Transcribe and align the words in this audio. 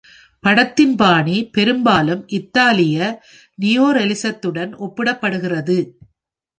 படத்தின் 0.43 0.95
பாணி 0.95 1.49
பெரும்பாலும் 1.51 2.23
இத்தாலிய 2.27 2.99
நியோரலிசத்துடன் 3.61 4.71
ஒப்பிடப்படுகிறது. 4.79 5.79